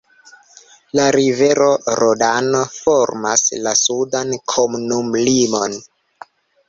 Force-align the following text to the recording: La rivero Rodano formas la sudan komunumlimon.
La 0.99 1.03
rivero 1.15 1.67
Rodano 1.99 2.63
formas 2.77 3.45
la 3.67 3.75
sudan 3.83 4.35
komunumlimon. 4.55 5.81